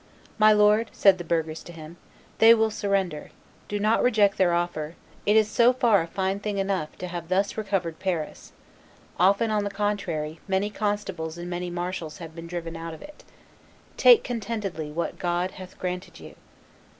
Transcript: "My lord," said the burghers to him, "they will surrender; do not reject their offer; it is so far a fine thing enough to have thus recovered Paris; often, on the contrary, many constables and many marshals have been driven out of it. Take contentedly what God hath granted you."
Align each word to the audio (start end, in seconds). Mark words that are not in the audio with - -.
"My 0.39 0.51
lord," 0.51 0.89
said 0.91 1.19
the 1.19 1.23
burghers 1.23 1.61
to 1.61 1.71
him, 1.71 1.97
"they 2.39 2.55
will 2.55 2.71
surrender; 2.71 3.29
do 3.67 3.79
not 3.79 4.01
reject 4.01 4.39
their 4.39 4.51
offer; 4.51 4.95
it 5.27 5.35
is 5.35 5.47
so 5.47 5.73
far 5.73 6.01
a 6.01 6.07
fine 6.07 6.39
thing 6.39 6.57
enough 6.57 6.97
to 6.97 7.07
have 7.07 7.29
thus 7.29 7.55
recovered 7.55 7.99
Paris; 7.99 8.51
often, 9.19 9.51
on 9.51 9.63
the 9.63 9.69
contrary, 9.69 10.39
many 10.47 10.71
constables 10.71 11.37
and 11.37 11.51
many 11.51 11.69
marshals 11.69 12.17
have 12.17 12.33
been 12.33 12.47
driven 12.47 12.75
out 12.75 12.95
of 12.95 13.03
it. 13.03 13.23
Take 13.95 14.23
contentedly 14.23 14.91
what 14.91 15.19
God 15.19 15.51
hath 15.51 15.77
granted 15.77 16.19
you." 16.19 16.33